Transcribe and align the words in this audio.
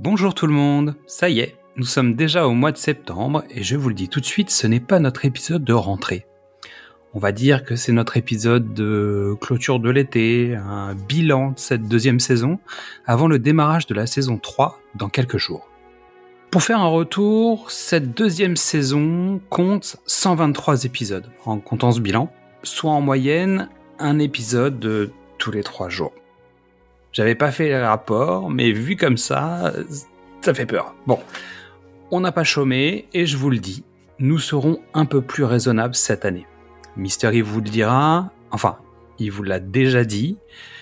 Bonjour 0.00 0.32
tout 0.32 0.46
le 0.46 0.52
monde, 0.52 0.94
ça 1.08 1.28
y 1.28 1.40
est, 1.40 1.56
nous 1.74 1.84
sommes 1.84 2.14
déjà 2.14 2.46
au 2.46 2.52
mois 2.52 2.70
de 2.70 2.76
septembre 2.76 3.42
et 3.50 3.64
je 3.64 3.74
vous 3.74 3.88
le 3.88 3.96
dis 3.96 4.08
tout 4.08 4.20
de 4.20 4.24
suite, 4.24 4.48
ce 4.48 4.68
n'est 4.68 4.78
pas 4.78 5.00
notre 5.00 5.24
épisode 5.24 5.64
de 5.64 5.72
rentrée. 5.72 6.24
On 7.14 7.18
va 7.18 7.32
dire 7.32 7.64
que 7.64 7.74
c'est 7.74 7.90
notre 7.90 8.16
épisode 8.16 8.74
de 8.74 9.34
clôture 9.40 9.80
de 9.80 9.90
l'été, 9.90 10.54
un 10.54 10.94
bilan 10.94 11.50
de 11.50 11.58
cette 11.58 11.88
deuxième 11.88 12.20
saison, 12.20 12.60
avant 13.06 13.26
le 13.26 13.40
démarrage 13.40 13.88
de 13.88 13.94
la 13.94 14.06
saison 14.06 14.38
3 14.38 14.78
dans 14.94 15.08
quelques 15.08 15.38
jours. 15.38 15.68
Pour 16.52 16.62
faire 16.62 16.78
un 16.78 16.86
retour, 16.86 17.68
cette 17.72 18.14
deuxième 18.14 18.54
saison 18.54 19.40
compte 19.50 19.96
123 20.06 20.84
épisodes, 20.84 21.28
en 21.44 21.58
comptant 21.58 21.90
ce 21.90 22.00
bilan, 22.00 22.30
soit 22.62 22.92
en 22.92 23.00
moyenne 23.00 23.68
un 23.98 24.20
épisode 24.20 24.78
de 24.78 25.10
tous 25.38 25.50
les 25.50 25.64
trois 25.64 25.88
jours. 25.88 26.12
J'avais 27.18 27.34
pas 27.34 27.50
fait 27.50 27.64
les 27.64 27.76
rapports, 27.76 28.48
mais 28.48 28.70
vu 28.70 28.94
comme 28.94 29.16
ça, 29.16 29.72
ça 30.40 30.54
fait 30.54 30.66
peur. 30.66 30.94
Bon, 31.04 31.18
on 32.12 32.20
n'a 32.20 32.30
pas 32.30 32.44
chômé, 32.44 33.08
et 33.12 33.26
je 33.26 33.36
vous 33.36 33.50
le 33.50 33.58
dis, 33.58 33.82
nous 34.20 34.38
serons 34.38 34.78
un 34.94 35.04
peu 35.04 35.20
plus 35.20 35.42
raisonnables 35.42 35.96
cette 35.96 36.24
année. 36.24 36.46
Mystery 36.96 37.40
vous 37.40 37.60
le 37.60 37.68
dira, 37.68 38.30
enfin, 38.52 38.78
il 39.18 39.32
vous 39.32 39.42
l'a 39.42 39.58
déjà 39.58 40.04
dit, 40.04 40.38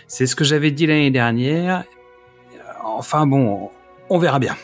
c'est 0.08 0.26
ce 0.26 0.36
que 0.36 0.44
j'avais 0.44 0.72
dit 0.72 0.86
l'année 0.86 1.10
dernière, 1.10 1.84
enfin 2.84 3.26
bon, 3.26 3.70
on 4.10 4.18
verra 4.18 4.38
bien. 4.38 4.56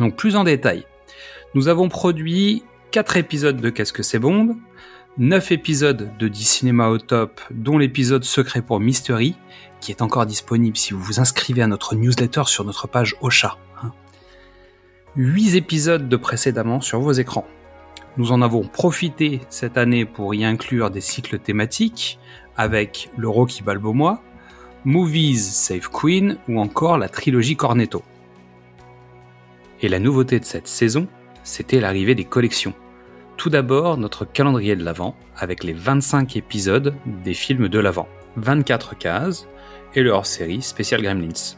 Donc 0.00 0.16
plus 0.16 0.34
en 0.34 0.42
détail, 0.42 0.86
nous 1.54 1.68
avons 1.68 1.88
produit 1.88 2.64
4 2.90 3.16
épisodes 3.16 3.60
de 3.60 3.70
Qu'est-ce 3.70 3.92
que 3.92 4.02
c'est 4.02 4.18
Bond, 4.18 4.56
9 5.16 5.52
épisodes 5.52 6.10
de 6.18 6.26
10 6.26 6.44
cinéma 6.44 6.88
au 6.88 6.98
top, 6.98 7.40
dont 7.52 7.78
l'épisode 7.78 8.24
secret 8.24 8.62
pour 8.62 8.80
Mystery, 8.80 9.36
qui 9.80 9.92
est 9.92 10.02
encore 10.02 10.26
disponible 10.26 10.76
si 10.76 10.92
vous 10.92 10.98
vous 10.98 11.20
inscrivez 11.20 11.62
à 11.62 11.68
notre 11.68 11.94
newsletter 11.94 12.42
sur 12.46 12.64
notre 12.64 12.88
page 12.88 13.14
Ocha. 13.20 13.56
8 15.14 15.50
hein. 15.50 15.54
épisodes 15.54 16.08
de 16.08 16.16
précédemment 16.16 16.80
sur 16.80 16.98
vos 16.98 17.12
écrans. 17.12 17.46
Nous 18.16 18.32
en 18.32 18.42
avons 18.42 18.62
profité 18.62 19.40
cette 19.50 19.78
année 19.78 20.04
pour 20.04 20.34
y 20.34 20.44
inclure 20.44 20.90
des 20.90 21.00
cycles 21.00 21.38
thématiques 21.38 22.18
avec 22.56 23.08
le 23.16 23.28
Rocky 23.28 23.62
Balboa, 23.62 24.20
Movies 24.84 25.38
Save 25.38 25.90
Queen 25.92 26.38
ou 26.48 26.58
encore 26.58 26.98
la 26.98 27.08
trilogie 27.08 27.54
Cornetto. 27.54 28.02
Et 29.80 29.88
la 29.88 30.00
nouveauté 30.00 30.40
de 30.40 30.44
cette 30.44 30.66
saison, 30.66 31.06
c'était 31.44 31.78
l'arrivée 31.78 32.16
des 32.16 32.24
collections. 32.24 32.74
Tout 33.36 33.50
d'abord, 33.50 33.96
notre 33.96 34.24
calendrier 34.24 34.76
de 34.76 34.84
l'Avent, 34.84 35.16
avec 35.36 35.64
les 35.64 35.72
25 35.72 36.36
épisodes 36.36 36.94
des 37.06 37.34
films 37.34 37.68
de 37.68 37.78
l'Avent. 37.78 38.08
24 38.36 38.96
cases, 38.96 39.46
et 39.94 40.02
le 40.02 40.10
hors-série 40.10 40.62
spécial 40.62 41.02
Gremlins. 41.02 41.56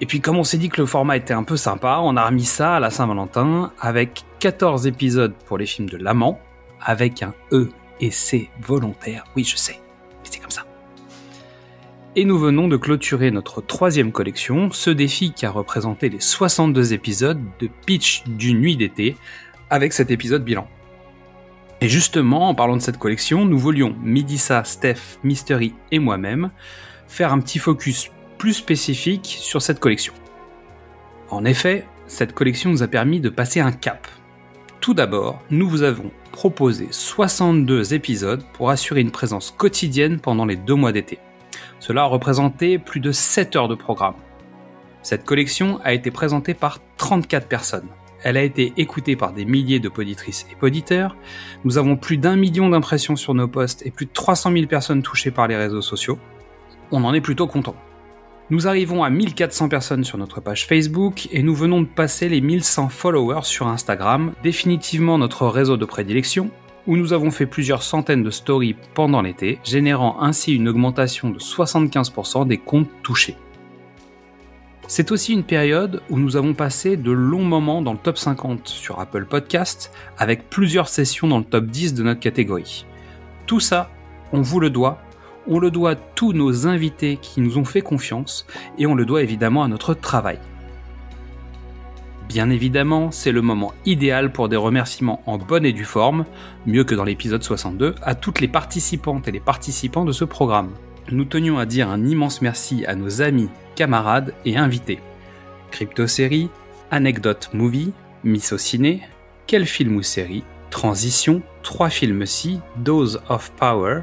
Et 0.00 0.06
puis 0.06 0.20
comme 0.20 0.36
on 0.36 0.44
s'est 0.44 0.58
dit 0.58 0.68
que 0.68 0.80
le 0.80 0.86
format 0.86 1.16
était 1.16 1.34
un 1.34 1.44
peu 1.44 1.56
sympa, 1.56 2.00
on 2.02 2.16
a 2.16 2.26
remis 2.26 2.44
ça 2.44 2.76
à 2.76 2.80
la 2.80 2.90
Saint-Valentin 2.90 3.72
avec 3.80 4.24
14 4.40 4.86
épisodes 4.86 5.34
pour 5.46 5.56
les 5.56 5.66
films 5.66 5.88
de 5.88 5.96
l'amant, 5.96 6.40
avec 6.80 7.22
un 7.22 7.32
E 7.52 7.70
et 8.00 8.10
C 8.10 8.50
volontaire. 8.60 9.24
Oui, 9.36 9.44
je 9.44 9.56
sais, 9.56 9.80
mais 10.22 10.28
c'est 10.30 10.40
comme 10.40 10.50
ça. 10.50 10.64
Et 12.16 12.24
nous 12.24 12.38
venons 12.38 12.68
de 12.68 12.76
clôturer 12.76 13.30
notre 13.30 13.60
troisième 13.60 14.12
collection, 14.12 14.70
ce 14.70 14.90
défi 14.90 15.32
qui 15.32 15.46
a 15.46 15.50
représenté 15.50 16.08
les 16.08 16.20
62 16.20 16.92
épisodes 16.92 17.40
de 17.58 17.68
Pitch 17.86 18.24
d'une 18.26 18.60
nuit 18.60 18.76
d'été, 18.76 19.16
avec 19.70 19.92
cet 19.92 20.10
épisode 20.10 20.44
bilan. 20.44 20.68
Et 21.80 21.88
justement, 21.88 22.48
en 22.48 22.54
parlant 22.54 22.76
de 22.76 22.82
cette 22.82 22.98
collection, 22.98 23.44
nous 23.44 23.58
voulions, 23.58 23.94
Midissa, 24.02 24.64
Steph, 24.64 25.18
Mystery 25.22 25.74
et 25.90 25.98
moi-même, 25.98 26.50
faire 27.08 27.32
un 27.32 27.40
petit 27.40 27.58
focus 27.58 28.10
plus 28.38 28.54
spécifique 28.54 29.36
sur 29.40 29.60
cette 29.60 29.80
collection. 29.80 30.14
En 31.30 31.44
effet, 31.44 31.86
cette 32.06 32.34
collection 32.34 32.70
nous 32.70 32.82
a 32.82 32.88
permis 32.88 33.20
de 33.20 33.28
passer 33.28 33.60
un 33.60 33.72
cap. 33.72 34.06
Tout 34.80 34.94
d'abord, 34.94 35.42
nous 35.50 35.68
vous 35.68 35.82
avons 35.82 36.10
proposé 36.32 36.88
62 36.90 37.94
épisodes 37.94 38.44
pour 38.52 38.70
assurer 38.70 39.00
une 39.00 39.10
présence 39.10 39.50
quotidienne 39.50 40.20
pendant 40.20 40.44
les 40.44 40.56
deux 40.56 40.74
mois 40.74 40.92
d'été. 40.92 41.18
Cela 41.80 42.02
a 42.02 42.06
représenté 42.06 42.78
plus 42.78 43.00
de 43.00 43.12
7 43.12 43.56
heures 43.56 43.68
de 43.68 43.74
programme. 43.74 44.14
Cette 45.02 45.24
collection 45.24 45.80
a 45.84 45.92
été 45.92 46.10
présentée 46.10 46.54
par 46.54 46.80
34 46.96 47.46
personnes. 47.46 47.88
Elle 48.24 48.38
a 48.38 48.42
été 48.42 48.72
écoutée 48.78 49.16
par 49.16 49.34
des 49.34 49.44
milliers 49.44 49.80
de 49.80 49.90
poditrices 49.90 50.46
et 50.50 50.56
poditeurs. 50.56 51.14
Nous 51.64 51.76
avons 51.76 51.96
plus 51.96 52.16
d'un 52.16 52.36
million 52.36 52.70
d'impressions 52.70 53.16
sur 53.16 53.34
nos 53.34 53.46
posts 53.46 53.84
et 53.86 53.90
plus 53.90 54.06
de 54.06 54.12
300 54.12 54.50
000 54.52 54.66
personnes 54.66 55.02
touchées 55.02 55.30
par 55.30 55.46
les 55.46 55.56
réseaux 55.56 55.82
sociaux. 55.82 56.18
On 56.90 57.04
en 57.04 57.12
est 57.12 57.20
plutôt 57.20 57.46
content. 57.46 57.76
Nous 58.48 58.66
arrivons 58.66 59.04
à 59.04 59.10
1400 59.10 59.68
personnes 59.68 60.04
sur 60.04 60.16
notre 60.16 60.40
page 60.40 60.66
Facebook 60.66 61.28
et 61.32 61.42
nous 61.42 61.54
venons 61.54 61.82
de 61.82 61.86
passer 61.86 62.30
les 62.30 62.40
1100 62.40 62.88
followers 62.88 63.44
sur 63.44 63.68
Instagram, 63.68 64.32
définitivement 64.42 65.18
notre 65.18 65.46
réseau 65.46 65.76
de 65.76 65.84
prédilection, 65.84 66.50
où 66.86 66.96
nous 66.96 67.12
avons 67.12 67.30
fait 67.30 67.46
plusieurs 67.46 67.82
centaines 67.82 68.22
de 68.22 68.30
stories 68.30 68.76
pendant 68.94 69.20
l'été, 69.20 69.58
générant 69.64 70.22
ainsi 70.22 70.54
une 70.54 70.68
augmentation 70.68 71.30
de 71.30 71.38
75% 71.38 72.46
des 72.46 72.58
comptes 72.58 72.90
touchés. 73.02 73.36
C'est 74.86 75.12
aussi 75.12 75.32
une 75.32 75.44
période 75.44 76.02
où 76.10 76.18
nous 76.18 76.36
avons 76.36 76.52
passé 76.52 76.98
de 76.98 77.10
longs 77.10 77.44
moments 77.44 77.80
dans 77.80 77.92
le 77.92 77.98
top 77.98 78.18
50 78.18 78.68
sur 78.68 79.00
Apple 79.00 79.24
Podcast, 79.24 79.90
avec 80.18 80.50
plusieurs 80.50 80.88
sessions 80.88 81.26
dans 81.26 81.38
le 81.38 81.44
top 81.44 81.66
10 81.66 81.94
de 81.94 82.02
notre 82.02 82.20
catégorie. 82.20 82.84
Tout 83.46 83.60
ça, 83.60 83.90
on 84.32 84.42
vous 84.42 84.60
le 84.60 84.68
doit, 84.68 84.98
on 85.46 85.58
le 85.58 85.70
doit 85.70 85.92
à 85.92 85.94
tous 85.94 86.34
nos 86.34 86.66
invités 86.66 87.18
qui 87.20 87.40
nous 87.40 87.56
ont 87.56 87.64
fait 87.64 87.80
confiance, 87.80 88.46
et 88.76 88.86
on 88.86 88.94
le 88.94 89.06
doit 89.06 89.22
évidemment 89.22 89.62
à 89.62 89.68
notre 89.68 89.94
travail. 89.94 90.38
Bien 92.28 92.50
évidemment, 92.50 93.10
c'est 93.10 93.32
le 93.32 93.42
moment 93.42 93.72
idéal 93.86 94.32
pour 94.32 94.50
des 94.50 94.56
remerciements 94.56 95.22
en 95.26 95.38
bonne 95.38 95.64
et 95.64 95.72
due 95.72 95.84
forme, 95.84 96.26
mieux 96.66 96.84
que 96.84 96.94
dans 96.94 97.04
l'épisode 97.04 97.42
62, 97.42 97.94
à 98.02 98.14
toutes 98.14 98.40
les 98.40 98.48
participantes 98.48 99.28
et 99.28 99.32
les 99.32 99.40
participants 99.40 100.04
de 100.04 100.12
ce 100.12 100.24
programme. 100.24 100.70
Nous 101.10 101.26
tenions 101.26 101.58
à 101.58 101.66
dire 101.66 101.90
un 101.90 102.06
immense 102.06 102.40
merci 102.40 102.86
à 102.86 102.94
nos 102.94 103.20
amis 103.20 103.50
camarades 103.76 104.32
et 104.46 104.56
invités. 104.56 105.00
Crypto 105.70 106.06
Série, 106.06 106.48
Anecdote 106.90 107.50
Movie, 107.52 107.92
Miss 108.22 108.56
Ciné, 108.56 109.02
Quel 109.46 109.66
film 109.66 109.96
ou 109.96 110.02
série, 110.02 110.44
Transition, 110.70 111.42
Trois 111.62 111.90
films 111.90 112.24
si, 112.24 112.60
Dose 112.76 113.20
of 113.28 113.52
Power, 113.52 114.00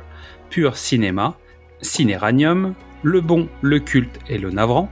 Pur 0.51 0.77
Cinéma, 0.77 1.37
Cinéranium, 1.81 2.75
Le 3.01 3.19
Bon, 3.19 3.49
Le 3.61 3.79
Culte 3.79 4.19
et 4.29 4.37
Le 4.37 4.51
Navrant, 4.51 4.91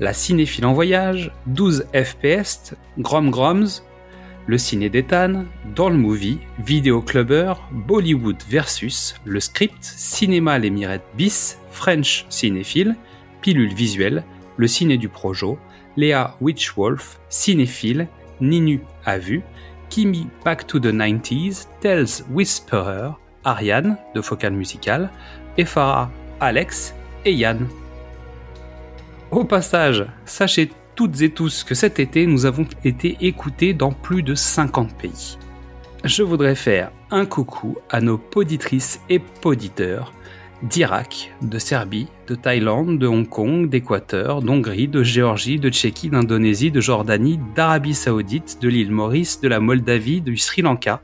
La 0.00 0.12
Cinéphile 0.12 0.66
en 0.66 0.74
Voyage, 0.74 1.32
12 1.46 1.86
FPS, 1.94 2.74
Grom 2.98 3.30
Groms, 3.30 3.82
Le 4.48 4.56
Ciné 4.56 4.88
d'Ethan, 4.88 5.44
Dans 5.76 5.90
le 5.90 5.98
Movie, 5.98 6.38
Vidéo 6.58 7.02
Clubber, 7.02 7.52
Bollywood 7.70 8.42
versus, 8.48 9.14
Le 9.26 9.40
Script, 9.40 9.76
Cinéma 9.82 10.58
Les 10.58 10.70
Mirettes 10.70 11.04
bis, 11.14 11.58
French 11.70 12.24
Cinéphile, 12.30 12.96
Pilule 13.42 13.74
visuelle, 13.74 14.24
Le 14.56 14.66
Ciné 14.66 14.96
du 14.96 15.10
Projo, 15.10 15.58
Léa 15.98 16.34
Witchwolf, 16.40 17.20
Cinéphile, 17.28 18.08
Ninu 18.40 18.80
a 19.04 19.18
vu, 19.18 19.42
Kimi 19.90 20.26
Back 20.46 20.66
to 20.66 20.80
the 20.80 20.94
90s, 20.94 21.68
Tells 21.82 22.24
Whisperer, 22.30 23.10
Ariane 23.44 23.98
de 24.14 24.22
Focal 24.22 24.54
Musical, 24.54 25.10
Efara, 25.58 26.10
Alex 26.40 26.94
et 27.26 27.34
Yann. 27.34 27.68
Au 29.30 29.44
passage, 29.44 30.06
sachez 30.24 30.70
toutes 30.98 31.22
et 31.22 31.30
tous 31.30 31.62
que 31.62 31.76
cet 31.76 32.00
été 32.00 32.26
nous 32.26 32.44
avons 32.44 32.66
été 32.82 33.16
écoutés 33.20 33.72
dans 33.72 33.92
plus 33.92 34.24
de 34.24 34.34
50 34.34 34.98
pays. 34.98 35.38
Je 36.02 36.24
voudrais 36.24 36.56
faire 36.56 36.90
un 37.12 37.24
coucou 37.24 37.78
à 37.88 38.00
nos 38.00 38.18
poditrices 38.18 39.00
et 39.08 39.20
poditeurs 39.20 40.12
d'Irak, 40.64 41.32
de 41.40 41.60
Serbie, 41.60 42.08
de 42.26 42.34
Thaïlande, 42.34 42.98
de 42.98 43.06
Hong 43.06 43.28
Kong, 43.28 43.68
d'Équateur, 43.68 44.42
d'Hongrie, 44.42 44.88
de 44.88 45.04
Géorgie, 45.04 45.60
de 45.60 45.70
Tchéquie, 45.70 46.10
d'Indonésie, 46.10 46.72
de 46.72 46.80
Jordanie, 46.80 47.38
d'Arabie 47.54 47.94
Saoudite, 47.94 48.58
de 48.60 48.68
l'île 48.68 48.90
Maurice, 48.90 49.40
de 49.40 49.46
la 49.46 49.60
Moldavie, 49.60 50.20
du 50.20 50.36
Sri 50.36 50.62
Lanka, 50.62 51.00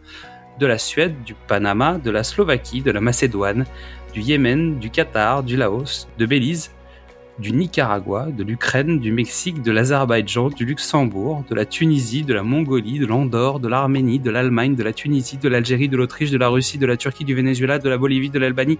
de 0.59 0.67
la 0.67 0.79
Suède, 0.79 1.23
du 1.25 1.35
Panama, 1.47 1.99
de 1.99 2.11
la 2.11 2.25
Slovaquie, 2.25 2.83
de 2.83 2.91
la 2.91 3.01
Macédoine, 3.01 3.65
du 4.13 4.23
Yémen, 4.23 4.81
du 4.81 4.91
Qatar, 4.91 5.45
du 5.45 5.57
Laos, 5.57 6.09
de 6.19 6.27
Belize, 6.27 6.73
du 7.39 7.53
Nicaragua, 7.53 8.27
de 8.27 8.45
l'Ukraine, 8.45 9.01
du 9.01 9.13
Mexique, 9.13 9.63
de 9.63 9.73
l'Azerbaïdjan, 9.73 10.51
du 10.51 10.65
Luxembourg, 10.65 11.45
de 11.49 11.55
la 11.55 11.65
Tunisie, 11.65 12.23
de 12.23 12.33
la 12.33 12.43
Mongolie, 12.43 12.99
de 12.99 13.07
l'Andorre, 13.07 13.61
de 13.61 13.69
l'Arménie, 13.69 14.21
de 14.21 14.31
l'Allemagne, 14.31 14.77
de 14.77 14.83
la 14.83 14.93
Tunisie, 14.93 15.39
de 15.39 15.49
l'Algérie, 15.49 15.89
de 15.89 15.97
l'Autriche, 15.97 16.31
de 16.31 16.39
la 16.39 16.49
Russie, 16.49 16.79
de 16.79 16.87
la 16.87 16.97
Turquie, 16.97 17.25
du 17.25 17.35
Venezuela, 17.35 17.79
de 17.79 17.89
la 17.89 17.99
Bolivie, 17.99 18.31
de 18.31 18.39
l'Albanie, 18.39 18.79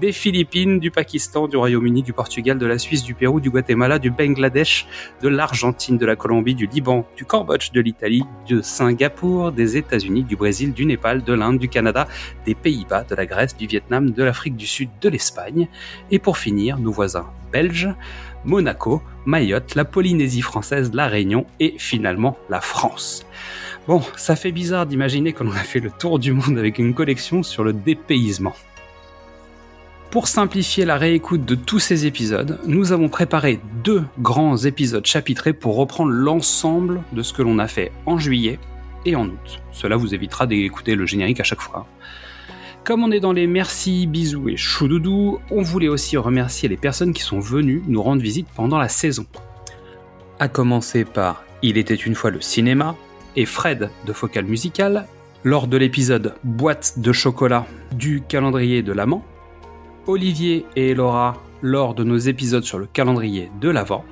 des 0.00 0.12
Philippines, 0.12 0.78
du 0.78 0.90
Pakistan, 0.90 1.48
du 1.48 1.56
Royaume-Uni, 1.56 2.02
du 2.02 2.12
Portugal, 2.12 2.58
de 2.58 2.66
la 2.66 2.78
Suisse, 2.78 3.02
du 3.02 3.14
Pérou, 3.14 3.40
du 3.40 3.50
Guatemala, 3.50 3.98
du 3.98 4.10
Bangladesh, 4.10 4.86
de 5.22 5.28
l'Argentine, 5.28 5.98
de 5.98 6.06
la 6.06 6.16
Colombie, 6.16 6.54
du 6.54 6.66
Liban, 6.66 7.06
du 7.16 7.24
Cambodge, 7.24 7.72
de 7.72 7.80
l'Italie, 7.80 8.24
de 8.48 8.60
Singapour, 8.62 9.52
des 9.52 9.76
États-Unis, 9.76 10.22
du 10.22 10.36
Brésil, 10.36 10.72
du 10.72 10.86
Népal, 10.86 11.22
de 11.22 11.32
l'Inde, 11.32 11.58
du 11.58 11.68
Canada, 11.68 12.06
des 12.46 12.54
Pays-Bas, 12.54 13.04
de 13.04 13.14
la 13.14 13.26
Grèce, 13.26 13.56
du 13.56 13.66
Vietnam, 13.66 14.10
de 14.10 14.22
l'Afrique 14.22 14.56
du 14.56 14.66
Sud, 14.66 14.90
de 15.00 15.08
l'Espagne, 15.08 15.68
et 16.10 16.18
pour 16.18 16.38
finir, 16.38 16.78
nos 16.78 16.92
voisins 16.92 17.26
belges, 17.52 17.88
Monaco, 18.44 19.02
Mayotte, 19.26 19.74
la 19.74 19.84
Polynésie 19.84 20.42
française, 20.42 20.90
la 20.94 21.06
Réunion 21.06 21.46
et 21.60 21.74
finalement 21.78 22.38
la 22.48 22.60
France. 22.60 23.26
Bon, 23.86 24.02
ça 24.16 24.36
fait 24.36 24.52
bizarre 24.52 24.86
d'imaginer 24.86 25.32
qu'on 25.32 25.50
a 25.50 25.54
fait 25.54 25.80
le 25.80 25.90
tour 25.90 26.18
du 26.18 26.32
monde 26.32 26.58
avec 26.58 26.78
une 26.78 26.94
collection 26.94 27.42
sur 27.42 27.64
le 27.64 27.72
dépaysement. 27.72 28.54
Pour 30.10 30.26
simplifier 30.26 30.86
la 30.86 30.96
réécoute 30.96 31.44
de 31.44 31.54
tous 31.54 31.80
ces 31.80 32.06
épisodes, 32.06 32.58
nous 32.66 32.92
avons 32.92 33.10
préparé 33.10 33.60
deux 33.84 34.04
grands 34.20 34.56
épisodes 34.56 35.04
chapitrés 35.04 35.52
pour 35.52 35.76
reprendre 35.76 36.10
l'ensemble 36.10 37.02
de 37.12 37.20
ce 37.20 37.34
que 37.34 37.42
l'on 37.42 37.58
a 37.58 37.68
fait 37.68 37.92
en 38.06 38.18
juillet 38.18 38.58
et 39.04 39.16
en 39.16 39.26
août. 39.26 39.60
Cela 39.70 39.96
vous 39.96 40.14
évitera 40.14 40.46
d'écouter 40.46 40.94
le 40.94 41.04
générique 41.04 41.40
à 41.40 41.44
chaque 41.44 41.60
fois. 41.60 41.86
Comme 42.84 43.04
on 43.04 43.10
est 43.10 43.20
dans 43.20 43.34
les 43.34 43.46
merci, 43.46 44.06
bisous 44.06 44.48
et 44.48 44.56
choudoudou, 44.56 45.40
on 45.50 45.60
voulait 45.60 45.88
aussi 45.88 46.16
remercier 46.16 46.70
les 46.70 46.78
personnes 46.78 47.12
qui 47.12 47.22
sont 47.22 47.40
venues 47.40 47.82
nous 47.86 48.02
rendre 48.02 48.22
visite 48.22 48.48
pendant 48.56 48.78
la 48.78 48.88
saison. 48.88 49.26
A 50.40 50.48
commencer 50.48 51.04
par 51.04 51.44
Il 51.60 51.76
était 51.76 51.94
une 51.94 52.14
fois 52.14 52.30
le 52.30 52.40
cinéma 52.40 52.96
et 53.36 53.44
Fred 53.44 53.90
de 54.06 54.12
Focal 54.14 54.46
Musical 54.46 55.06
lors 55.44 55.66
de 55.66 55.76
l'épisode 55.76 56.34
Boîte 56.44 56.94
de 56.98 57.12
chocolat 57.12 57.66
du 57.92 58.22
calendrier 58.26 58.82
de 58.82 58.92
l'amant 58.92 59.22
Olivier 60.08 60.64
et 60.74 60.94
Laura 60.94 61.34
lors 61.60 61.94
de 61.94 62.02
nos 62.02 62.16
épisodes 62.16 62.64
sur 62.64 62.78
le 62.78 62.86
calendrier 62.86 63.50
de 63.60 63.68
l'Avent, 63.68 64.06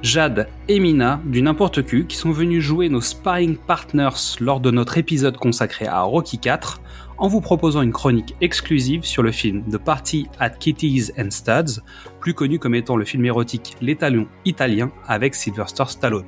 Jade 0.00 0.48
et 0.66 0.80
Mina 0.80 1.20
du 1.26 1.42
N'importe 1.42 1.84
Q 1.84 2.06
qui 2.06 2.16
sont 2.16 2.30
venus 2.30 2.64
jouer 2.64 2.88
nos 2.88 3.02
sparring 3.02 3.58
partners 3.58 4.38
lors 4.40 4.60
de 4.60 4.70
notre 4.70 4.96
épisode 4.96 5.36
consacré 5.36 5.86
à 5.86 6.00
Rocky 6.00 6.38
4 6.38 6.80
en 7.18 7.28
vous 7.28 7.42
proposant 7.42 7.82
une 7.82 7.92
chronique 7.92 8.34
exclusive 8.40 9.04
sur 9.04 9.22
le 9.22 9.30
film 9.30 9.62
The 9.70 9.76
Party 9.76 10.26
at 10.40 10.50
Kitties 10.50 11.12
and 11.18 11.30
Studs, 11.30 11.82
plus 12.18 12.32
connu 12.32 12.58
comme 12.58 12.74
étant 12.74 12.96
le 12.96 13.04
film 13.04 13.26
érotique 13.26 13.76
L'étalon 13.82 14.26
italien 14.46 14.90
avec 15.06 15.34
Sylvester 15.34 15.84
Stallone. 15.88 16.24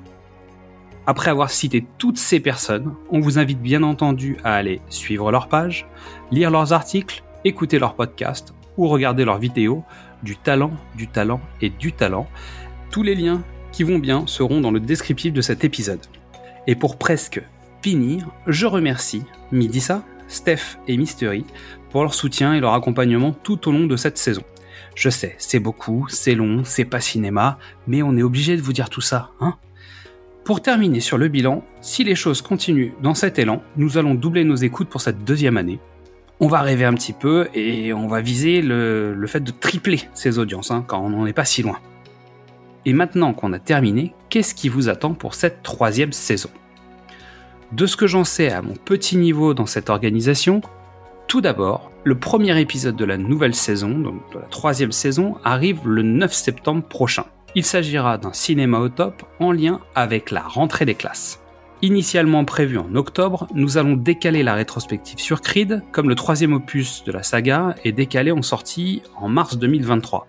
Après 1.07 1.31
avoir 1.31 1.49
cité 1.49 1.87
toutes 1.97 2.19
ces 2.19 2.41
personnes, 2.41 2.95
on 3.09 3.21
vous 3.21 3.39
invite 3.39 3.63
bien 3.63 3.83
entendu 3.85 4.37
à 4.45 4.55
aller 4.55 4.83
suivre 4.91 5.33
leur 5.33 5.49
page, 5.49 5.87
lire 6.31 6.51
leurs 6.51 6.75
articles, 6.75 7.23
écouter 7.45 7.79
leurs 7.79 7.95
podcasts 7.95 8.53
ou 8.79 8.89
regarder 8.89 9.27
leurs 9.27 9.39
vidéos 9.39 9.85
du 10.23 10.37
talent, 10.37 10.71
du 10.97 11.09
talent 11.09 11.41
et 11.61 11.69
du 11.69 11.93
talent. 11.93 12.27
Tous 12.91 13.03
les 13.03 13.15
liens 13.15 13.43
qui 13.73 13.83
vont 13.83 13.99
bien 13.99 14.27
seront 14.27 14.63
dans 14.63 14.71
le 14.71 14.81
descriptif 14.81 15.33
de 15.33 15.43
cet 15.43 15.65
épisode. 15.65 16.01
Et 16.67 16.75
pour 16.75 16.97
presque 16.97 17.43
finir, 17.83 18.27
je 18.47 18.67
remercie 18.67 19.23
Midissa, 19.53 20.03
Steph 20.29 20.79
et 20.87 20.97
Mystery 20.97 21.45
pour 21.91 22.03
leur 22.03 22.15
soutien 22.15 22.55
et 22.55 22.61
leur 22.61 22.75
accompagnement 22.75 23.33
tout 23.33 23.69
au 23.69 23.73
long 23.73 23.87
de 23.87 23.97
cette 23.97 24.19
saison. 24.19 24.43
Je 24.95 25.11
sais, 25.11 25.35
c'est 25.39 25.61
beaucoup, 25.61 26.07
c'est 26.09 26.35
long, 26.35 26.63
c'est 26.65 26.85
pas 26.85 27.01
cinéma, 27.01 27.59
mais 27.87 28.03
on 28.03 28.17
est 28.17 28.23
obligé 28.23 28.57
de 28.57 28.63
vous 28.63 28.73
dire 28.73 28.91
tout 28.91 29.01
ça, 29.01 29.31
hein 29.41 29.55
Pour 30.45 30.61
terminer 30.61 31.01
sur 31.01 31.19
le 31.19 31.29
bilan, 31.29 31.65
si 31.81 32.05
les 32.05 32.15
choses 32.15 32.43
continuent 32.43 32.93
dans 33.03 33.15
cet 33.15 33.39
élan, 33.39 33.63
nous 33.77 33.97
allons 33.97 34.15
doubler 34.15 34.45
nos 34.45 34.57
écoutes 34.57 34.89
pour 34.89 35.01
cette 35.01 35.25
deuxième 35.25 35.57
année, 35.57 35.81
on 36.41 36.47
va 36.47 36.61
rêver 36.61 36.85
un 36.85 36.95
petit 36.95 37.13
peu 37.13 37.49
et 37.55 37.93
on 37.93 38.07
va 38.07 38.21
viser 38.21 38.63
le, 38.63 39.27
fait 39.27 39.41
de 39.41 39.51
tripler 39.51 40.03
ces 40.15 40.39
audiences 40.39 40.71
hein, 40.71 40.85
quand 40.87 41.01
on 41.01 41.11
n'en 41.11 41.27
est 41.27 41.33
pas 41.33 41.45
si 41.45 41.63
loin. 41.63 41.79
Et 42.85 42.93
maintenant 42.93 43.35
qu'on 43.35 43.53
a 43.53 43.59
terminé, 43.59 44.15
qu'est-ce 44.29 44.55
qui 44.55 44.69
vous 44.69 44.89
attend 44.89 45.15
pour 45.15 45.35
cette 45.35 45.63
troisième 45.63 46.13
saison? 46.13 46.51
De 47.73 47.87
ce 47.87 47.97
que 47.97 48.07
j'en 48.07 48.25
sais 48.25 48.51
à 48.51 48.63
mon 48.63 48.75
petit 48.75 49.17
niveau 49.17 49.53
dans 49.53 49.67
cette 49.67 49.91
organisation, 49.91 50.63
tout 51.27 51.41
d'abord, 51.43 51.91
le 52.05 52.19
premier 52.19 52.59
épisode 52.59 52.97
de 52.97 53.05
la 53.05 53.19
nouvelle 53.19 53.55
saison, 53.55 53.91
donc 53.91 54.33
de 54.33 54.39
la 54.39 54.47
troisième 54.47 54.93
saison, 54.93 55.37
arrive 55.45 55.87
le 55.87 56.03
9 56.03 56.33
septembre 56.33 56.83
prochain. 56.83 57.27
Il 57.55 57.65
s'agira 57.65 58.17
d'un 58.17 58.33
cinéma 58.33 58.79
au 58.79 58.89
top 58.89 59.23
en 59.41 59.53
lien 59.53 59.81
avec 59.95 60.31
la 60.31 60.41
rentrée 60.41 60.87
des 60.87 60.95
classes. 60.95 61.41
Initialement 61.81 62.45
prévu 62.45 62.77
en 62.79 62.95
octobre, 62.97 63.47
nous 63.55 63.79
allons 63.79 63.95
décaler 63.95 64.43
la 64.43 64.55
rétrospective 64.55 65.21
sur 65.21 65.41
Creed, 65.41 65.83
comme 65.93 66.09
le 66.09 66.17
troisième 66.17 66.53
opus 66.53 67.05
de 67.05 67.13
la 67.13 67.23
saga 67.23 67.77
est 67.85 67.93
décalé 67.93 68.33
en 68.33 68.43
sortie 68.43 69.03
en 69.17 69.29
mars 69.29 69.59
2023. 69.59 70.27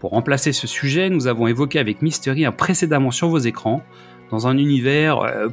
Pour 0.00 0.12
remplacer 0.12 0.52
ce 0.52 0.66
sujet, 0.66 1.10
nous 1.10 1.26
avons 1.26 1.46
évoqué 1.46 1.78
avec 1.78 2.00
Mystery 2.00 2.46
un 2.46 2.52
précédemment 2.52 3.10
sur 3.10 3.28
vos 3.28 3.38
écrans, 3.38 3.82
dans 4.30 4.46
un 4.46 4.56
univers 4.56 5.20
euh, 5.20 5.48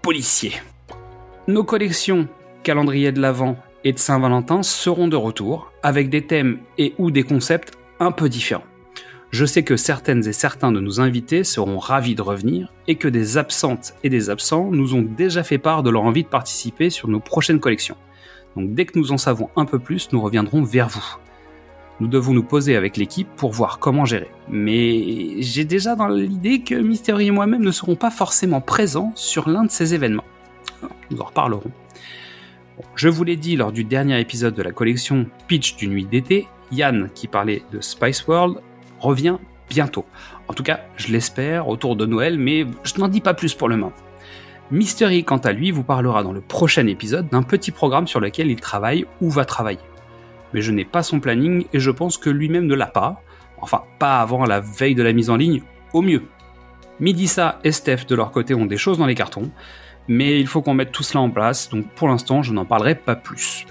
policier. 0.00 0.52
Nos 1.48 1.64
collections 1.64 2.28
calendrier 2.62 3.10
de 3.10 3.20
l'Avent 3.20 3.56
et 3.84 3.92
de 3.92 3.98
Saint-Valentin 3.98 4.62
seront 4.62 5.08
de 5.08 5.16
retour, 5.16 5.72
avec 5.82 6.08
des 6.08 6.24
thèmes 6.24 6.60
et 6.78 6.94
ou 6.98 7.10
des 7.10 7.24
concepts 7.24 7.76
un 7.98 8.12
peu 8.12 8.28
différents. 8.28 8.62
Je 9.32 9.46
sais 9.46 9.62
que 9.62 9.78
certaines 9.78 10.28
et 10.28 10.34
certains 10.34 10.72
de 10.72 10.78
nos 10.78 11.00
invités 11.00 11.42
seront 11.42 11.78
ravis 11.78 12.14
de 12.14 12.20
revenir 12.20 12.70
et 12.86 12.96
que 12.96 13.08
des 13.08 13.38
absentes 13.38 13.94
et 14.04 14.10
des 14.10 14.28
absents 14.28 14.70
nous 14.70 14.94
ont 14.94 15.00
déjà 15.00 15.42
fait 15.42 15.56
part 15.56 15.82
de 15.82 15.88
leur 15.88 16.02
envie 16.02 16.22
de 16.22 16.28
participer 16.28 16.90
sur 16.90 17.08
nos 17.08 17.18
prochaines 17.18 17.58
collections. 17.58 17.96
Donc 18.56 18.74
dès 18.74 18.84
que 18.84 18.98
nous 18.98 19.10
en 19.10 19.16
savons 19.16 19.48
un 19.56 19.64
peu 19.64 19.78
plus, 19.78 20.12
nous 20.12 20.20
reviendrons 20.20 20.62
vers 20.62 20.90
vous. 20.90 21.16
Nous 21.98 22.08
devons 22.08 22.34
nous 22.34 22.42
poser 22.42 22.76
avec 22.76 22.98
l'équipe 22.98 23.28
pour 23.36 23.52
voir 23.52 23.78
comment 23.78 24.04
gérer. 24.04 24.30
Mais 24.50 25.40
j'ai 25.40 25.64
déjà 25.64 25.96
dans 25.96 26.08
l'idée 26.08 26.60
que 26.60 26.74
Mystery 26.74 27.28
et 27.28 27.30
moi-même 27.30 27.62
ne 27.62 27.70
serons 27.70 27.96
pas 27.96 28.10
forcément 28.10 28.60
présents 28.60 29.12
sur 29.14 29.48
l'un 29.48 29.64
de 29.64 29.70
ces 29.70 29.94
événements. 29.94 30.24
Nous 31.10 31.22
en 31.22 31.24
reparlerons. 31.24 31.70
je 32.96 33.08
vous 33.08 33.24
l'ai 33.24 33.36
dit 33.36 33.56
lors 33.56 33.72
du 33.72 33.84
dernier 33.84 34.20
épisode 34.20 34.54
de 34.54 34.62
la 34.62 34.72
collection 34.72 35.24
Pitch 35.48 35.76
du 35.76 35.88
Nuit 35.88 36.04
d'été, 36.04 36.48
Yann, 36.70 37.08
qui 37.14 37.28
parlait 37.28 37.62
de 37.72 37.80
Spice 37.80 38.26
World, 38.26 38.58
revient 39.02 39.36
bientôt. 39.68 40.06
En 40.48 40.54
tout 40.54 40.62
cas, 40.62 40.80
je 40.96 41.08
l'espère, 41.08 41.68
autour 41.68 41.96
de 41.96 42.06
Noël, 42.06 42.38
mais 42.38 42.66
je 42.84 42.98
n'en 42.98 43.08
dis 43.08 43.20
pas 43.20 43.34
plus 43.34 43.54
pour 43.54 43.68
le 43.68 43.76
moment. 43.76 43.92
Mystery, 44.70 45.24
quant 45.24 45.38
à 45.38 45.52
lui, 45.52 45.70
vous 45.70 45.82
parlera 45.82 46.22
dans 46.22 46.32
le 46.32 46.40
prochain 46.40 46.86
épisode 46.86 47.28
d'un 47.28 47.42
petit 47.42 47.72
programme 47.72 48.06
sur 48.06 48.20
lequel 48.20 48.50
il 48.50 48.60
travaille 48.60 49.04
ou 49.20 49.28
va 49.28 49.44
travailler. 49.44 49.80
Mais 50.54 50.62
je 50.62 50.72
n'ai 50.72 50.84
pas 50.84 51.02
son 51.02 51.20
planning 51.20 51.66
et 51.72 51.80
je 51.80 51.90
pense 51.90 52.16
que 52.16 52.30
lui-même 52.30 52.66
ne 52.66 52.74
l'a 52.74 52.86
pas. 52.86 53.20
Enfin, 53.60 53.82
pas 53.98 54.20
avant 54.20 54.44
la 54.44 54.60
veille 54.60 54.94
de 54.94 55.02
la 55.02 55.12
mise 55.12 55.30
en 55.30 55.36
ligne, 55.36 55.62
au 55.92 56.02
mieux. 56.02 56.22
Midissa 57.00 57.58
et 57.64 57.72
Steph 57.72 58.06
de 58.08 58.14
leur 58.14 58.30
côté 58.30 58.54
ont 58.54 58.66
des 58.66 58.76
choses 58.76 58.98
dans 58.98 59.06
les 59.06 59.14
cartons, 59.14 59.50
mais 60.08 60.40
il 60.40 60.46
faut 60.46 60.62
qu'on 60.62 60.74
mette 60.74 60.92
tout 60.92 61.02
cela 61.02 61.20
en 61.20 61.30
place, 61.30 61.68
donc 61.68 61.86
pour 61.94 62.08
l'instant 62.08 62.42
je 62.42 62.52
n'en 62.52 62.64
parlerai 62.64 62.94
pas 62.94 63.16
plus. 63.16 63.66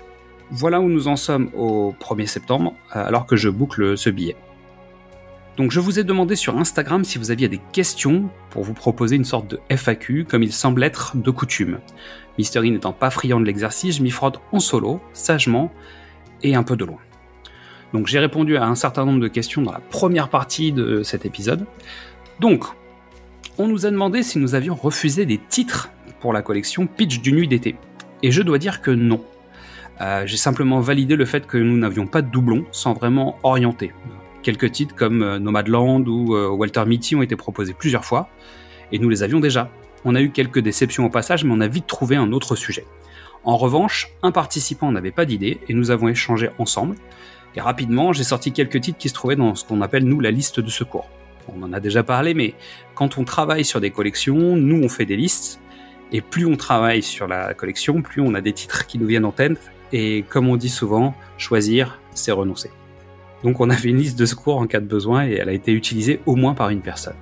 Voilà 0.49 0.81
où 0.81 0.89
nous 0.89 1.07
en 1.07 1.15
sommes 1.15 1.49
au 1.55 1.93
1er 1.99 2.27
septembre, 2.27 2.73
alors 2.89 3.25
que 3.25 3.35
je 3.35 3.49
boucle 3.49 3.97
ce 3.97 4.09
billet. 4.09 4.35
Donc 5.57 5.71
je 5.71 5.79
vous 5.79 5.99
ai 5.99 6.03
demandé 6.03 6.35
sur 6.35 6.57
Instagram 6.57 7.03
si 7.03 7.17
vous 7.17 7.29
aviez 7.29 7.49
des 7.49 7.59
questions 7.71 8.29
pour 8.49 8.63
vous 8.63 8.73
proposer 8.73 9.15
une 9.15 9.25
sorte 9.25 9.47
de 9.49 9.59
FAQ 9.69 10.25
comme 10.25 10.43
il 10.43 10.53
semble 10.53 10.83
être 10.83 11.17
de 11.17 11.29
coutume. 11.29 11.79
Mystery 12.37 12.71
n'étant 12.71 12.93
pas 12.93 13.09
friand 13.09 13.39
de 13.39 13.45
l'exercice, 13.45 13.97
je 13.97 14.03
m'y 14.03 14.11
frotte 14.11 14.39
en 14.51 14.59
solo, 14.59 15.01
sagement 15.13 15.71
et 16.41 16.55
un 16.55 16.63
peu 16.63 16.77
de 16.77 16.85
loin. 16.85 16.99
Donc 17.93 18.07
j'ai 18.07 18.19
répondu 18.19 18.55
à 18.55 18.65
un 18.65 18.75
certain 18.75 19.05
nombre 19.05 19.19
de 19.19 19.27
questions 19.27 19.61
dans 19.61 19.73
la 19.73 19.81
première 19.81 20.29
partie 20.29 20.71
de 20.71 21.03
cet 21.03 21.25
épisode. 21.25 21.65
Donc, 22.39 22.63
on 23.57 23.67
nous 23.67 23.85
a 23.85 23.91
demandé 23.91 24.23
si 24.23 24.39
nous 24.39 24.55
avions 24.55 24.73
refusé 24.73 25.25
des 25.25 25.37
titres 25.37 25.89
pour 26.21 26.31
la 26.33 26.41
collection 26.41 26.87
Pitch 26.87 27.21
du 27.21 27.33
Nuit 27.33 27.47
d'été. 27.47 27.75
Et 28.23 28.31
je 28.31 28.41
dois 28.41 28.57
dire 28.57 28.81
que 28.81 28.91
non. 28.91 29.23
Euh, 29.99 30.23
j'ai 30.25 30.37
simplement 30.37 30.79
validé 30.79 31.15
le 31.15 31.25
fait 31.25 31.45
que 31.45 31.57
nous 31.57 31.77
n'avions 31.77 32.07
pas 32.07 32.21
de 32.21 32.31
doublons 32.31 32.65
sans 32.71 32.93
vraiment 32.93 33.37
orienter. 33.43 33.91
Quelques 34.43 34.71
titres 34.71 34.95
comme 34.95 35.21
euh, 35.21 35.39
Nomadland 35.39 36.07
ou 36.07 36.35
euh, 36.35 36.49
Walter 36.49 36.83
Mitty 36.85 37.15
ont 37.15 37.21
été 37.21 37.35
proposés 37.35 37.73
plusieurs 37.73 38.05
fois, 38.05 38.29
et 38.91 38.99
nous 38.99 39.09
les 39.09 39.23
avions 39.23 39.39
déjà. 39.39 39.69
On 40.03 40.15
a 40.15 40.21
eu 40.21 40.31
quelques 40.31 40.59
déceptions 40.59 41.05
au 41.05 41.09
passage, 41.09 41.43
mais 41.43 41.53
on 41.53 41.61
a 41.61 41.67
vite 41.67 41.85
trouvé 41.85 42.15
un 42.15 42.31
autre 42.31 42.55
sujet. 42.55 42.85
En 43.43 43.57
revanche, 43.57 44.09
un 44.23 44.31
participant 44.31 44.91
n'avait 44.91 45.11
pas 45.11 45.25
d'idée, 45.25 45.59
et 45.67 45.73
nous 45.73 45.91
avons 45.91 46.07
échangé 46.07 46.49
ensemble, 46.57 46.95
et 47.55 47.61
rapidement 47.61 48.13
j'ai 48.13 48.23
sorti 48.23 48.51
quelques 48.51 48.81
titres 48.81 48.97
qui 48.97 49.09
se 49.09 49.13
trouvaient 49.13 49.35
dans 49.35 49.53
ce 49.55 49.65
qu'on 49.65 49.81
appelle 49.81 50.05
nous 50.05 50.19
la 50.19 50.31
liste 50.31 50.59
de 50.59 50.69
secours. 50.69 51.09
On 51.55 51.61
en 51.63 51.73
a 51.73 51.79
déjà 51.79 52.03
parlé, 52.03 52.33
mais 52.33 52.55
quand 52.95 53.17
on 53.17 53.23
travaille 53.23 53.65
sur 53.65 53.79
des 53.79 53.91
collections, 53.91 54.55
nous 54.55 54.81
on 54.81 54.89
fait 54.89 55.05
des 55.05 55.17
listes, 55.17 55.59
et 56.11 56.21
plus 56.21 56.45
on 56.45 56.55
travaille 56.55 57.03
sur 57.03 57.27
la 57.27 57.53
collection, 57.53 58.01
plus 58.01 58.21
on 58.21 58.33
a 58.33 58.41
des 58.41 58.53
titres 58.53 58.87
qui 58.87 58.97
nous 58.97 59.07
viennent 59.07 59.25
en 59.25 59.31
tête, 59.31 59.71
et 59.93 60.23
comme 60.29 60.47
on 60.47 60.55
dit 60.55 60.69
souvent, 60.69 61.13
choisir, 61.37 61.99
c'est 62.13 62.31
renoncer. 62.31 62.71
Donc 63.43 63.59
on 63.59 63.69
avait 63.69 63.89
une 63.89 63.97
liste 63.97 64.19
de 64.19 64.25
secours 64.25 64.57
en 64.57 64.67
cas 64.67 64.79
de 64.79 64.85
besoin 64.85 65.25
et 65.25 65.33
elle 65.33 65.49
a 65.49 65.53
été 65.53 65.71
utilisée 65.71 66.19
au 66.25 66.35
moins 66.35 66.53
par 66.53 66.69
une 66.69 66.81
personne. 66.81 67.15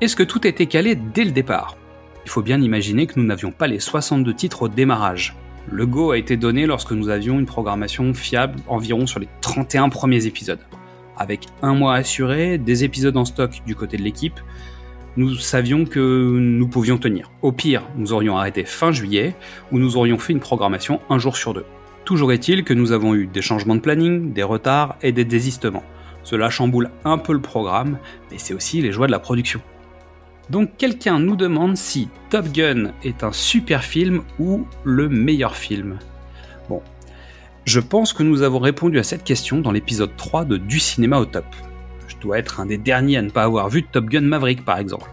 Est-ce 0.00 0.16
que 0.16 0.22
tout 0.22 0.46
était 0.46 0.66
calé 0.66 0.94
dès 0.94 1.24
le 1.24 1.30
départ? 1.30 1.76
Il 2.24 2.30
faut 2.30 2.42
bien 2.42 2.60
imaginer 2.60 3.06
que 3.06 3.18
nous 3.18 3.26
n'avions 3.26 3.52
pas 3.52 3.66
les 3.66 3.80
62 3.80 4.34
titres 4.34 4.62
au 4.62 4.68
démarrage. 4.68 5.36
Le 5.70 5.86
go 5.86 6.10
a 6.10 6.18
été 6.18 6.36
donné 6.36 6.66
lorsque 6.66 6.92
nous 6.92 7.08
avions 7.08 7.38
une 7.38 7.46
programmation 7.46 8.12
fiable 8.14 8.58
environ 8.66 9.06
sur 9.06 9.20
les 9.20 9.28
31 9.40 9.88
premiers 9.88 10.26
épisodes. 10.26 10.60
Avec 11.16 11.46
un 11.62 11.74
mois 11.74 11.94
assuré, 11.94 12.56
des 12.58 12.82
épisodes 12.82 13.16
en 13.16 13.24
stock 13.24 13.60
du 13.66 13.74
côté 13.74 13.98
de 13.98 14.02
l'équipe, 14.02 14.40
nous 15.16 15.34
savions 15.34 15.84
que 15.84 16.38
nous 16.38 16.68
pouvions 16.68 16.96
tenir. 16.96 17.30
Au 17.42 17.52
pire, 17.52 17.82
nous 17.96 18.12
aurions 18.12 18.38
arrêté 18.38 18.64
fin 18.64 18.92
juillet, 18.92 19.34
ou 19.70 19.78
nous 19.78 19.96
aurions 19.96 20.18
fait 20.18 20.32
une 20.32 20.40
programmation 20.40 21.00
un 21.10 21.18
jour 21.18 21.36
sur 21.36 21.52
deux. 21.52 21.66
Toujours 22.10 22.32
est-il 22.32 22.64
que 22.64 22.74
nous 22.74 22.90
avons 22.90 23.14
eu 23.14 23.28
des 23.28 23.40
changements 23.40 23.76
de 23.76 23.80
planning, 23.80 24.32
des 24.32 24.42
retards 24.42 24.96
et 25.00 25.12
des 25.12 25.24
désistements. 25.24 25.84
Cela 26.24 26.50
chamboule 26.50 26.90
un 27.04 27.18
peu 27.18 27.32
le 27.32 27.40
programme, 27.40 27.98
mais 28.32 28.38
c'est 28.38 28.52
aussi 28.52 28.82
les 28.82 28.90
joies 28.90 29.06
de 29.06 29.12
la 29.12 29.20
production. 29.20 29.60
Donc 30.50 30.76
quelqu'un 30.76 31.20
nous 31.20 31.36
demande 31.36 31.76
si 31.76 32.08
Top 32.28 32.48
Gun 32.48 32.90
est 33.04 33.22
un 33.22 33.30
super 33.30 33.84
film 33.84 34.22
ou 34.40 34.66
le 34.82 35.08
meilleur 35.08 35.54
film. 35.54 36.00
Bon, 36.68 36.82
je 37.64 37.78
pense 37.78 38.12
que 38.12 38.24
nous 38.24 38.42
avons 38.42 38.58
répondu 38.58 38.98
à 38.98 39.04
cette 39.04 39.22
question 39.22 39.60
dans 39.60 39.70
l'épisode 39.70 40.16
3 40.16 40.44
de 40.46 40.56
Du 40.56 40.80
cinéma 40.80 41.20
au 41.20 41.26
top. 41.26 41.46
Je 42.08 42.16
dois 42.16 42.40
être 42.40 42.58
un 42.58 42.66
des 42.66 42.76
derniers 42.76 43.18
à 43.18 43.22
ne 43.22 43.30
pas 43.30 43.44
avoir 43.44 43.68
vu 43.68 43.84
Top 43.84 44.06
Gun 44.06 44.22
Maverick 44.22 44.64
par 44.64 44.78
exemple. 44.78 45.08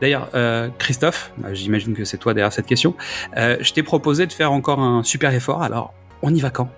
D'ailleurs, 0.00 0.30
euh, 0.34 0.68
Christophe, 0.78 1.30
bah, 1.38 1.54
j'imagine 1.54 1.94
que 1.94 2.04
c'est 2.04 2.18
toi 2.18 2.34
derrière 2.34 2.52
cette 2.52 2.66
question, 2.66 2.96
euh, 3.36 3.56
je 3.60 3.72
t'ai 3.72 3.84
proposé 3.84 4.26
de 4.26 4.32
faire 4.32 4.50
encore 4.50 4.80
un 4.80 5.04
super 5.04 5.32
effort, 5.32 5.62
alors 5.62 5.94
on 6.24 6.34
y 6.34 6.40
va 6.40 6.48
quand? 6.48 6.70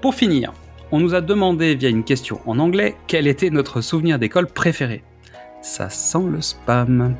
Pour 0.00 0.14
finir, 0.14 0.52
on 0.92 1.00
nous 1.00 1.14
a 1.14 1.20
demandé 1.20 1.74
via 1.74 1.88
une 1.88 2.04
question 2.04 2.40
en 2.46 2.60
anglais 2.60 2.94
quel 3.08 3.26
était 3.26 3.50
notre 3.50 3.80
souvenir 3.80 4.20
d'école 4.20 4.46
préféré. 4.46 5.02
Ça 5.62 5.90
sent 5.90 6.22
le 6.30 6.40
spam. 6.40 7.16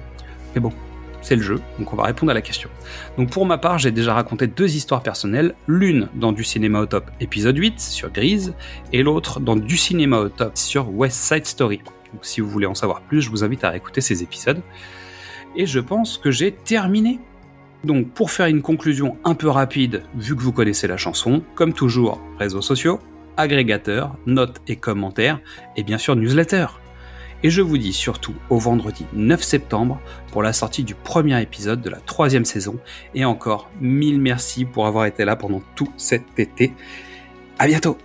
Mais 0.54 0.60
bon, 0.60 0.72
c'est 1.20 1.34
le 1.34 1.42
jeu, 1.42 1.60
donc 1.80 1.92
on 1.92 1.96
va 1.96 2.04
répondre 2.04 2.30
à 2.30 2.34
la 2.34 2.42
question. 2.42 2.70
Donc 3.18 3.30
pour 3.30 3.44
ma 3.44 3.58
part, 3.58 3.78
j'ai 3.78 3.90
déjà 3.90 4.14
raconté 4.14 4.46
deux 4.46 4.76
histoires 4.76 5.02
personnelles, 5.02 5.56
l'une 5.66 6.08
dans 6.14 6.30
Du 6.30 6.44
cinéma 6.44 6.78
au 6.78 6.86
top 6.86 7.10
épisode 7.18 7.56
8 7.56 7.80
sur 7.80 8.12
Grise, 8.12 8.54
et 8.92 9.02
l'autre 9.02 9.40
dans 9.40 9.56
Du 9.56 9.76
cinéma 9.76 10.18
au 10.18 10.28
top 10.28 10.56
sur 10.56 10.94
West 10.94 11.16
Side 11.16 11.46
Story. 11.46 11.78
Donc 12.12 12.24
si 12.24 12.40
vous 12.40 12.48
voulez 12.48 12.66
en 12.66 12.76
savoir 12.76 13.00
plus, 13.00 13.20
je 13.20 13.30
vous 13.30 13.42
invite 13.42 13.64
à 13.64 13.70
réécouter 13.70 14.00
ces 14.00 14.22
épisodes. 14.22 14.62
Et 15.56 15.66
je 15.66 15.80
pense 15.80 16.18
que 16.18 16.30
j'ai 16.30 16.52
terminé. 16.52 17.18
Donc 17.84 18.10
pour 18.10 18.30
faire 18.30 18.46
une 18.46 18.62
conclusion 18.62 19.16
un 19.24 19.34
peu 19.34 19.48
rapide, 19.48 20.02
vu 20.14 20.36
que 20.36 20.42
vous 20.42 20.52
connaissez 20.52 20.86
la 20.86 20.96
chanson, 20.96 21.42
comme 21.54 21.72
toujours, 21.72 22.20
réseaux 22.38 22.62
sociaux, 22.62 23.00
agrégateurs, 23.36 24.14
notes 24.26 24.60
et 24.68 24.76
commentaires, 24.76 25.40
et 25.76 25.82
bien 25.82 25.98
sûr 25.98 26.16
newsletter. 26.16 26.66
Et 27.42 27.50
je 27.50 27.60
vous 27.60 27.78
dis 27.78 27.92
surtout 27.92 28.34
au 28.50 28.58
vendredi 28.58 29.04
9 29.14 29.42
septembre 29.42 30.00
pour 30.30 30.42
la 30.42 30.52
sortie 30.52 30.84
du 30.84 30.94
premier 30.94 31.40
épisode 31.42 31.82
de 31.82 31.90
la 31.90 31.98
troisième 31.98 32.44
saison. 32.44 32.78
Et 33.14 33.24
encore, 33.24 33.68
mille 33.80 34.20
merci 34.20 34.64
pour 34.64 34.86
avoir 34.86 35.06
été 35.06 35.24
là 35.24 35.34
pendant 35.34 35.62
tout 35.74 35.92
cet 35.96 36.22
été. 36.38 36.72
À 37.58 37.66
bientôt! 37.66 37.98